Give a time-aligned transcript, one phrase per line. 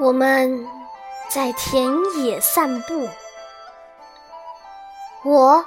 [0.00, 0.66] 我们
[1.28, 3.06] 在田野散步，
[5.22, 5.62] 我、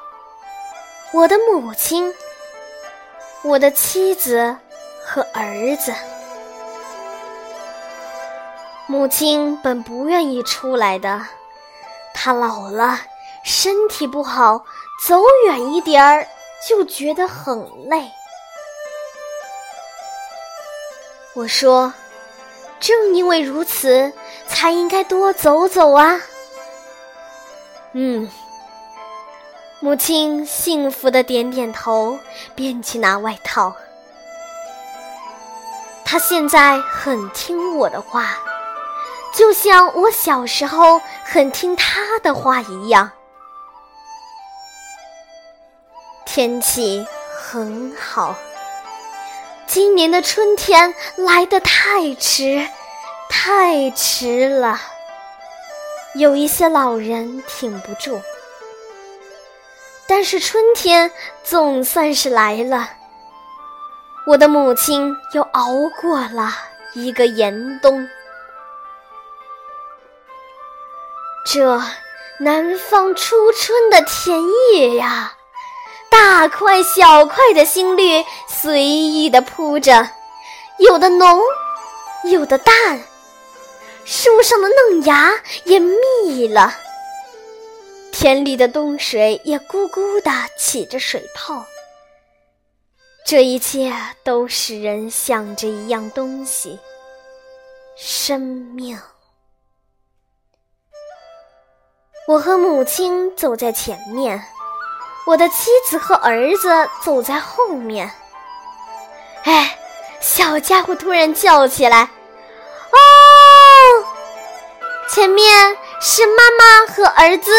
[1.12, 2.12] 我的母亲、
[3.44, 4.58] 我的妻子
[5.06, 5.94] 和儿子。
[8.88, 11.22] 母亲本不愿意出来的，
[12.16, 12.98] 她老了，
[13.44, 14.66] 身体不好，
[15.08, 16.28] 走远一点儿
[16.68, 18.10] 就觉得很累。
[21.36, 21.94] 我说。
[22.84, 24.12] 正因为如此，
[24.46, 26.20] 才应该多走走啊！
[27.94, 28.30] 嗯，
[29.80, 32.20] 母亲幸福的点点头，
[32.56, 33.74] 便去拿外套。
[36.04, 38.38] 她现在很听我的话，
[39.34, 43.10] 就像我小时候很听她的话一样。
[46.26, 47.08] 天气
[47.40, 48.36] 很好。
[49.74, 52.64] 今年的春天来得太迟，
[53.28, 54.80] 太迟了，
[56.14, 58.22] 有一些老人挺不住。
[60.08, 61.12] 但是春天
[61.44, 62.88] 总算是来了，
[64.28, 66.52] 我的母亲又熬过了
[66.94, 68.08] 一个严冬。
[71.48, 71.82] 这
[72.40, 74.40] 南方初春的田
[74.76, 75.34] 野呀！
[76.14, 80.08] 大块小块的新绿随意的铺着，
[80.78, 81.42] 有的浓，
[82.26, 83.04] 有的淡，
[84.06, 85.34] 树上的嫩芽
[85.64, 86.72] 也密了，
[88.12, 91.66] 田里的冬水也咕咕的起着水泡。
[93.26, 93.92] 这一切
[94.24, 96.78] 都使人想着一样东西——
[97.98, 99.02] 生命。
[102.28, 104.46] 我和母亲走在前面。
[105.26, 108.12] 我的妻子和儿子走在后面。
[109.44, 109.78] 哎，
[110.20, 112.10] 小家伙突然叫起来
[112.92, 112.98] ：“哦！”
[115.10, 117.52] 前面是妈妈和儿子，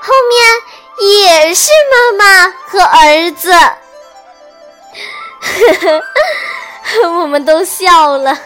[0.00, 0.62] 后面
[1.10, 3.52] 也是妈妈和儿子。
[3.52, 3.76] 呵
[7.02, 8.38] 呵，我们都笑了。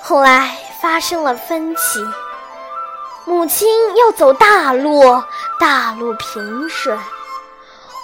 [0.00, 2.00] 后来发生了分歧。
[3.24, 5.22] 母亲要走大路，
[5.58, 6.98] 大路平顺；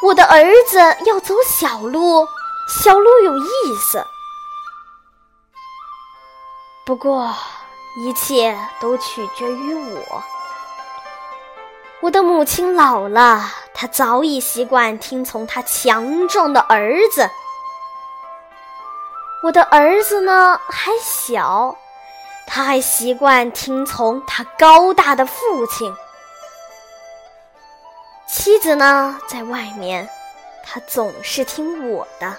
[0.02, 2.26] 我的儿子要走小路，
[2.68, 4.04] 小路有意思。
[6.86, 7.34] 不过，
[8.00, 10.22] 一切都取决于我。
[12.00, 13.42] 我的母亲老了，
[13.74, 17.28] 她早已习惯听从她强壮的儿子。
[19.42, 21.76] 我的儿子呢，还小。
[22.50, 25.94] 他还习惯听从他高大的父亲。
[28.26, 30.09] 妻子呢，在外面，
[30.64, 32.34] 他总是听我的。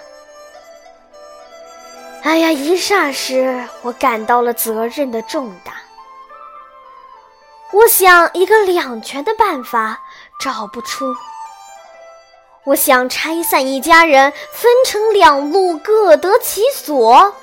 [2.22, 5.72] 哎呀，一霎时，我感到了责任的重大。
[7.72, 10.00] 我想一个两全的办法，
[10.40, 11.14] 找不出。
[12.64, 17.34] 我想拆散一家人，分成两路，各得其所。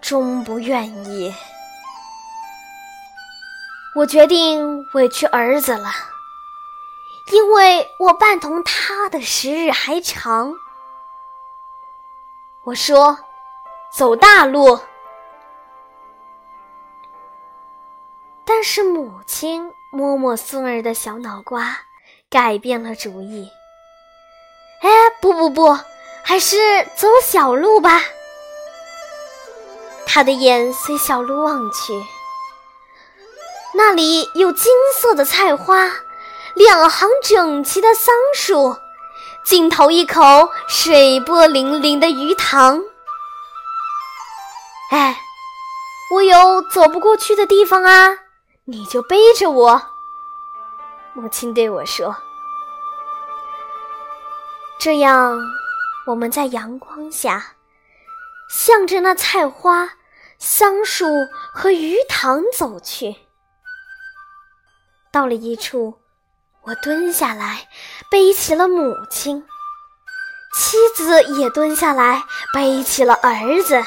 [0.00, 1.34] 终不愿意，
[3.94, 5.90] 我决定委屈儿子了，
[7.32, 10.54] 因为我伴同他的时日还长。
[12.64, 13.18] 我说
[13.92, 14.78] ：“走大路。”
[18.46, 21.78] 但是母亲摸摸孙儿的小脑瓜，
[22.30, 23.50] 改变了主意。
[24.80, 24.88] 哎，
[25.20, 25.78] 不不不，
[26.22, 26.56] 还是
[26.96, 28.00] 走小路吧。
[30.10, 31.92] 他的眼随小路望去，
[33.74, 35.92] 那里有金色的菜花，
[36.54, 38.74] 两行整齐的桑树，
[39.44, 42.82] 尽头一口水波粼粼的鱼塘。
[44.90, 45.20] 哎，
[46.14, 48.18] 我有走不过去的地方啊，
[48.64, 49.80] 你就背着我。
[51.12, 52.16] 母亲对我说
[54.80, 55.38] ：“这样，
[56.06, 57.52] 我们在阳光下，
[58.48, 59.90] 向着那菜花。”
[60.38, 61.04] 桑树
[61.52, 63.16] 和鱼塘走去，
[65.10, 65.98] 到了一处，
[66.62, 67.68] 我蹲下来
[68.08, 69.44] 背起了母亲，
[70.54, 72.22] 妻子也蹲下来
[72.54, 73.82] 背起了儿子。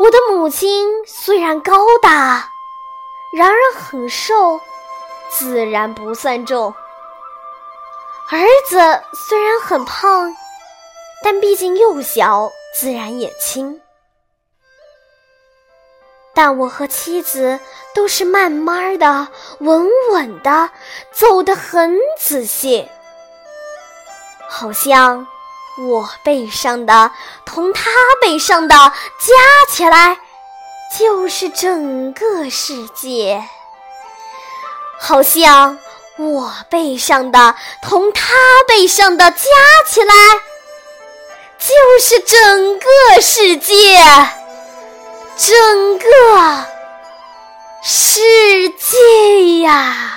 [0.00, 2.50] 我的母亲虽然高大，
[3.32, 4.60] 然而很瘦，
[5.30, 6.74] 自然不算重。
[8.28, 8.76] 儿子
[9.14, 10.34] 虽然很胖，
[11.22, 13.80] 但毕竟幼小，自然也轻。
[16.36, 17.58] 但我和妻子
[17.94, 19.28] 都是慢慢的、
[19.60, 20.70] 稳稳的，
[21.10, 22.86] 走得很仔细，
[24.46, 25.26] 好像
[25.78, 27.10] 我背上的
[27.46, 27.90] 同他
[28.20, 30.18] 背上的加起来，
[30.98, 33.42] 就是整个世界。
[35.00, 35.78] 好像
[36.18, 38.34] 我背上的同他
[38.68, 39.38] 背上的加
[39.88, 40.14] 起来，
[41.58, 43.98] 就是整个世界，
[45.36, 46.66] 整个
[47.82, 48.20] 世
[48.78, 50.15] 界呀。